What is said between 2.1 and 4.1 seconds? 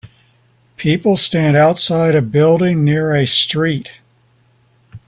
a building near a street.